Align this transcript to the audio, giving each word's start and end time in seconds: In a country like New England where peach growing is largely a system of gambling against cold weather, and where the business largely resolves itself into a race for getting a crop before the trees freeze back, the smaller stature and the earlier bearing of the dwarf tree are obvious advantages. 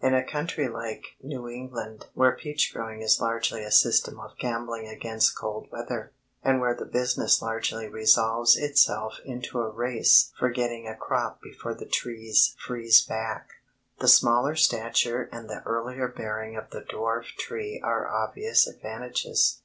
In 0.00 0.14
a 0.14 0.24
country 0.24 0.66
like 0.66 1.04
New 1.22 1.46
England 1.46 2.06
where 2.14 2.34
peach 2.34 2.72
growing 2.72 3.02
is 3.02 3.20
largely 3.20 3.62
a 3.62 3.70
system 3.70 4.18
of 4.18 4.38
gambling 4.38 4.88
against 4.88 5.36
cold 5.36 5.68
weather, 5.70 6.10
and 6.42 6.58
where 6.58 6.74
the 6.74 6.86
business 6.86 7.42
largely 7.42 7.86
resolves 7.86 8.56
itself 8.56 9.18
into 9.26 9.60
a 9.60 9.68
race 9.68 10.32
for 10.38 10.48
getting 10.48 10.88
a 10.88 10.96
crop 10.96 11.42
before 11.42 11.74
the 11.74 11.84
trees 11.84 12.56
freeze 12.58 13.02
back, 13.02 13.50
the 14.00 14.08
smaller 14.08 14.54
stature 14.56 15.28
and 15.30 15.50
the 15.50 15.62
earlier 15.66 16.08
bearing 16.08 16.56
of 16.56 16.70
the 16.70 16.80
dwarf 16.80 17.36
tree 17.36 17.78
are 17.84 18.08
obvious 18.08 18.66
advantages. 18.66 19.60